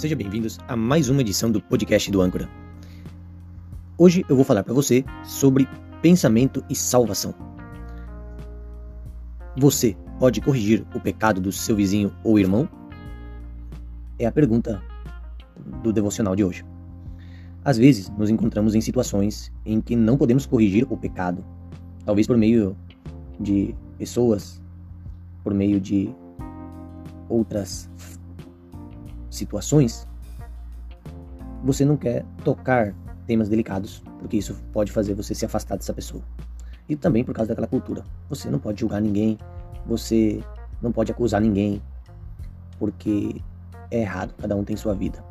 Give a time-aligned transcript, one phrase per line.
[0.00, 2.48] Sejam bem-vindos a mais uma edição do podcast do Âncora.
[3.98, 5.68] Hoje eu vou falar para você sobre
[6.00, 7.34] pensamento e salvação.
[9.58, 12.66] Você pode corrigir o pecado do seu vizinho ou irmão?
[14.18, 14.82] É a pergunta
[15.82, 16.64] do devocional de hoje.
[17.62, 21.44] Às vezes nos encontramos em situações em que não podemos corrigir o pecado,
[22.06, 22.74] talvez por meio
[23.38, 24.62] de pessoas,
[25.44, 26.10] por meio de
[27.28, 27.90] outras
[29.30, 30.06] situações,
[31.64, 32.94] você não quer tocar
[33.26, 36.22] temas delicados, porque isso pode fazer você se afastar dessa pessoa.
[36.88, 38.02] E também por causa daquela cultura.
[38.28, 39.38] Você não pode julgar ninguém,
[39.86, 40.42] você
[40.82, 41.80] não pode acusar ninguém,
[42.78, 43.40] porque
[43.90, 45.22] é errado, cada um tem sua vida.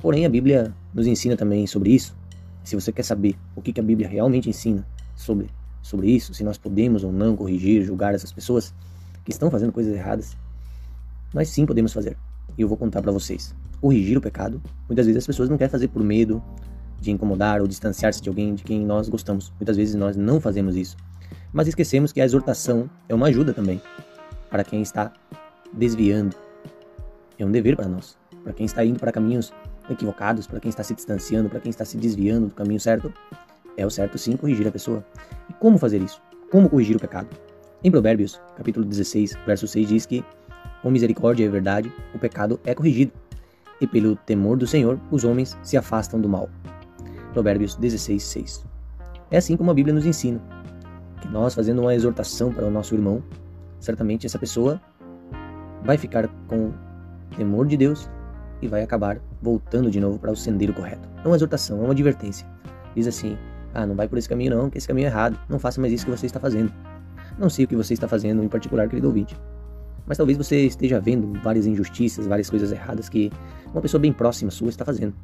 [0.00, 2.14] Porém, a Bíblia nos ensina também sobre isso.
[2.62, 5.48] Se você quer saber o que a Bíblia realmente ensina sobre,
[5.80, 8.74] sobre isso, se nós podemos ou não corrigir, julgar essas pessoas
[9.24, 10.36] que estão fazendo coisas erradas,
[11.32, 12.16] nós sim podemos fazer.
[12.56, 13.54] E eu vou contar para vocês.
[13.80, 16.42] Corrigir o pecado, muitas vezes as pessoas não querem fazer por medo
[17.00, 19.52] de incomodar ou distanciar-se de alguém de quem nós gostamos.
[19.60, 20.96] Muitas vezes nós não fazemos isso.
[21.52, 23.80] Mas esquecemos que a exortação é uma ajuda também
[24.50, 25.12] para quem está
[25.72, 26.34] desviando.
[27.38, 28.16] É um dever para nós.
[28.42, 29.52] Para quem está indo para caminhos
[29.90, 33.12] equivocados, para quem está se distanciando, para quem está se desviando do caminho certo,
[33.76, 35.04] é o certo sim corrigir a pessoa.
[35.50, 36.20] E como fazer isso?
[36.50, 37.28] Como corrigir o pecado?
[37.84, 40.24] Em Provérbios, capítulo 16, verso 6 diz que
[40.86, 43.10] com misericórdia e verdade, o pecado é corrigido,
[43.80, 46.48] e pelo temor do Senhor, os homens se afastam do mal.
[47.32, 48.64] Provérbios 16, 6.
[49.32, 50.40] É assim como a Bíblia nos ensina,
[51.20, 53.20] que nós fazendo uma exortação para o nosso irmão,
[53.80, 54.80] certamente essa pessoa
[55.82, 56.70] vai ficar com
[57.36, 58.08] temor de Deus
[58.62, 61.08] e vai acabar voltando de novo para o sendeiro correto.
[61.24, 62.46] É uma exortação, é uma advertência.
[62.94, 63.36] Diz assim:
[63.74, 65.36] ah, não vai por esse caminho não, que esse caminho é errado.
[65.48, 66.72] Não faça mais isso que você está fazendo.
[67.36, 69.36] Não sei o que você está fazendo em particular, querido ouvinte,
[70.06, 73.30] mas talvez você esteja vendo várias injustiças, várias coisas erradas que
[73.72, 75.14] uma pessoa bem próxima sua está fazendo.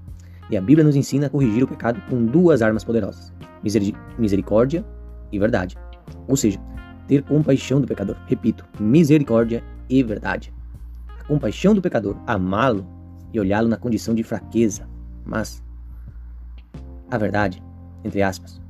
[0.51, 3.33] E a Bíblia nos ensina a corrigir o pecado com duas armas poderosas:
[4.19, 4.85] misericórdia
[5.31, 5.79] e verdade.
[6.27, 6.61] Ou seja,
[7.07, 8.17] ter compaixão do pecador.
[8.27, 10.53] Repito, misericórdia e verdade.
[11.21, 12.87] A compaixão do pecador, amá-lo
[13.33, 14.89] e olhá-lo na condição de fraqueza.
[15.25, 15.63] Mas
[17.11, 17.63] a verdade,
[18.05, 18.61] entre aspas,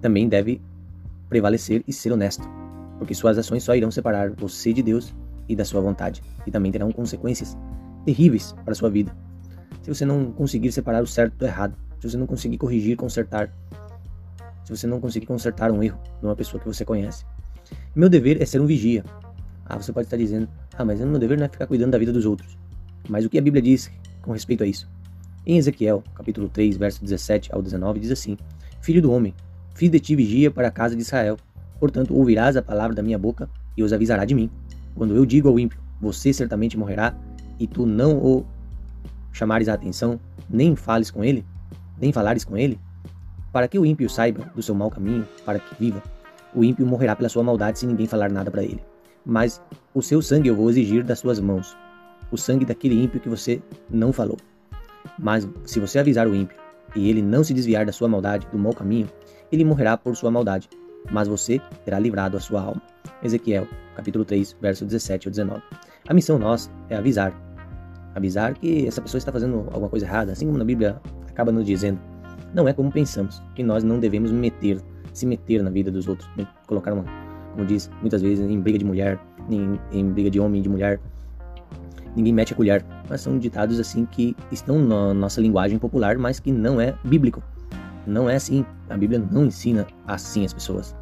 [0.00, 0.62] também deve
[1.28, 2.48] prevalecer e ser honesto
[2.98, 5.14] porque suas ações só irão separar você de Deus
[5.48, 7.56] e da sua vontade, e também terão consequências
[8.04, 9.14] terríveis para a sua vida.
[9.82, 13.52] Se você não conseguir separar o certo do errado, se você não conseguir corrigir, consertar,
[14.64, 17.24] se você não conseguir consertar um erro de uma pessoa que você conhece.
[17.94, 19.04] Meu dever é ser um vigia.
[19.64, 22.12] Ah, você pode estar dizendo, ah, mas meu dever não é ficar cuidando da vida
[22.12, 22.58] dos outros.
[23.08, 23.90] Mas o que a Bíblia diz
[24.22, 24.88] com respeito a isso?
[25.46, 28.36] Em Ezequiel, capítulo 3, verso 17 ao 19, diz assim:
[28.80, 29.32] Filho do homem,
[29.74, 31.36] fiz de ti vigia para a casa de Israel,
[31.78, 34.50] Portanto, ouvirás a palavra da minha boca e os avisará de mim.
[34.94, 37.14] Quando eu digo ao ímpio, você certamente morrerá,
[37.58, 38.46] e tu não o
[39.32, 41.44] chamares a atenção, nem fales com ele,
[42.00, 42.78] nem falares com ele,
[43.52, 46.02] para que o ímpio saiba do seu mau caminho, para que viva,
[46.54, 48.82] o ímpio morrerá pela sua maldade se ninguém falar nada para ele.
[49.24, 49.60] Mas
[49.94, 51.76] o seu sangue eu vou exigir das suas mãos,
[52.30, 53.60] o sangue daquele ímpio que você
[53.90, 54.38] não falou.
[55.18, 56.56] Mas se você avisar o ímpio,
[56.94, 59.08] e ele não se desviar da sua maldade, do mau caminho,
[59.52, 60.68] ele morrerá por sua maldade,
[61.10, 62.82] mas você terá livrado a sua alma.
[63.22, 65.62] Ezequiel, capítulo 3, verso 17 ao 19.
[66.08, 67.32] A missão nossa é avisar.
[68.14, 71.66] Avisar que essa pessoa está fazendo alguma coisa errada, assim como na Bíblia acaba nos
[71.66, 72.00] dizendo.
[72.54, 74.80] Não é como pensamos, que nós não devemos meter,
[75.12, 76.46] se meter na vida dos outros, né?
[76.66, 77.04] colocar uma,
[77.52, 79.18] como diz muitas vezes, em briga de mulher,
[79.50, 81.00] em, em briga de homem e de mulher.
[82.14, 82.84] Ninguém mete a colher.
[83.08, 87.42] Mas são ditados assim que estão na nossa linguagem popular, mas que não é bíblico.
[88.06, 88.64] Não é assim.
[88.88, 90.94] A Bíblia não ensina assim as pessoas.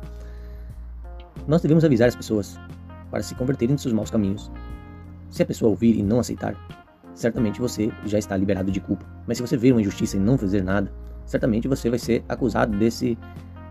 [1.46, 2.58] Nós devemos avisar as pessoas
[3.10, 4.50] para se converterem de seus maus caminhos.
[5.28, 6.56] Se a pessoa ouvir e não aceitar,
[7.14, 9.04] certamente você já está liberado de culpa.
[9.26, 10.90] Mas se você ver uma injustiça e não fazer nada,
[11.26, 13.18] certamente você vai ser acusado desse,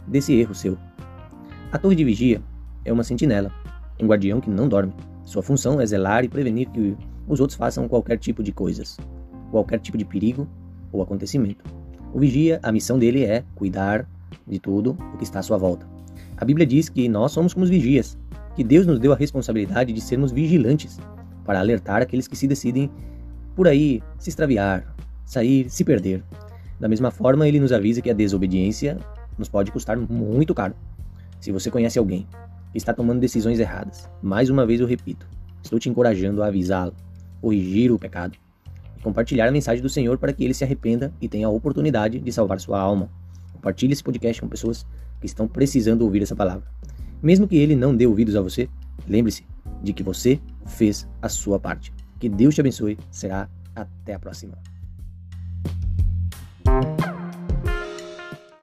[0.07, 0.77] desse erro seu.
[1.71, 2.41] A torre de vigia
[2.85, 3.51] é uma sentinela,
[3.99, 4.93] um guardião que não dorme.
[5.23, 6.95] Sua função é zelar e prevenir que
[7.27, 8.97] os outros façam qualquer tipo de coisas,
[9.49, 10.47] qualquer tipo de perigo
[10.91, 11.82] ou acontecimento.
[12.13, 14.07] O vigia, a missão dele é cuidar
[14.47, 15.87] de tudo o que está à sua volta.
[16.37, 18.15] A Bíblia diz que nós somos como os vigias,
[18.55, 20.99] que Deus nos deu a responsabilidade de sermos vigilantes
[21.43, 22.91] para alertar aqueles que se decidem
[23.55, 24.95] por aí se extraviar,
[25.25, 26.23] sair, se perder.
[26.79, 28.99] Da mesma forma, ele nos avisa que a desobediência
[29.35, 30.75] nos pode custar muito caro.
[31.39, 32.27] Se você conhece alguém
[32.71, 35.27] que está tomando decisões erradas, mais uma vez eu repito,
[35.63, 36.93] estou te encorajando a avisá-lo,
[37.41, 38.37] corrigir o pecado
[39.03, 42.31] compartilhar a mensagem do Senhor para que ele se arrependa e tenha a oportunidade de
[42.31, 43.09] salvar sua alma.
[43.53, 44.85] Compartilhe esse podcast com pessoas
[45.19, 46.65] que estão precisando ouvir essa palavra.
[47.21, 48.67] Mesmo que ele não dê ouvidos a você,
[49.07, 49.45] lembre-se
[49.81, 51.93] de que você fez a sua parte.
[52.19, 52.97] Que Deus te abençoe.
[53.11, 54.72] Será Até a próxima.